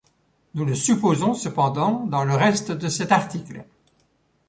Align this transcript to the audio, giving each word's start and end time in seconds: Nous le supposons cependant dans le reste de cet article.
Nous 0.55 0.65
le 0.65 0.73
supposons 0.73 1.35
cependant 1.35 2.07
dans 2.07 2.23
le 2.25 2.33
reste 2.33 2.71
de 2.71 2.89
cet 2.89 3.11
article. 3.11 3.65